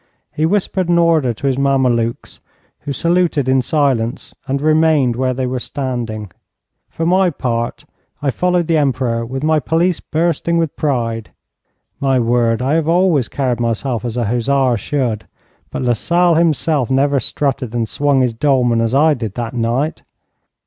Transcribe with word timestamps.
He 0.31 0.47
whispered 0.47 0.89
an 0.89 0.97
order 0.97 1.31
to 1.31 1.45
his 1.45 1.59
Mamelukes, 1.59 2.39
who 2.79 2.91
saluted 2.91 3.47
in 3.47 3.61
silence 3.61 4.33
and 4.47 4.59
remained 4.59 5.15
where 5.15 5.35
they 5.35 5.45
were 5.45 5.59
standing. 5.59 6.31
For 6.89 7.05
my 7.05 7.29
part, 7.29 7.85
I 8.19 8.31
followed 8.31 8.65
the 8.65 8.77
Emperor 8.77 9.23
with 9.27 9.43
my 9.43 9.59
pelisse 9.59 9.99
bursting 9.99 10.57
with 10.57 10.75
pride. 10.75 11.29
My 11.99 12.19
word, 12.19 12.63
I 12.63 12.73
have 12.73 12.87
always 12.87 13.27
carried 13.27 13.59
myself 13.59 14.03
as 14.03 14.17
a 14.17 14.25
hussar 14.25 14.75
should, 14.75 15.27
but 15.69 15.83
Lasalle 15.83 16.33
himself 16.33 16.89
never 16.89 17.19
strutted 17.19 17.75
and 17.75 17.87
swung 17.87 18.21
his 18.21 18.33
dolman 18.33 18.81
as 18.81 18.95
I 18.95 19.13
did 19.13 19.35
that 19.35 19.53
night. 19.53 20.01